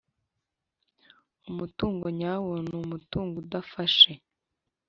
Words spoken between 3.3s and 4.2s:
udafashe